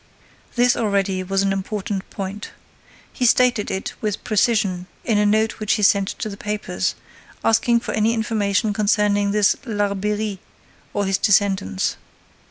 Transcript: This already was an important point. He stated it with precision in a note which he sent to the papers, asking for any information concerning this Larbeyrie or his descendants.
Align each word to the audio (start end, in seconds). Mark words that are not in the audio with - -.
This 0.55 0.75
already 0.75 1.21
was 1.21 1.43
an 1.43 1.53
important 1.53 2.09
point. 2.09 2.49
He 3.13 3.23
stated 3.27 3.69
it 3.69 3.93
with 4.01 4.23
precision 4.23 4.87
in 5.03 5.19
a 5.19 5.27
note 5.27 5.59
which 5.59 5.73
he 5.73 5.83
sent 5.83 6.07
to 6.17 6.27
the 6.27 6.37
papers, 6.37 6.95
asking 7.43 7.81
for 7.81 7.91
any 7.91 8.15
information 8.15 8.73
concerning 8.73 9.29
this 9.29 9.55
Larbeyrie 9.63 10.39
or 10.91 11.05
his 11.05 11.19
descendants. 11.19 11.97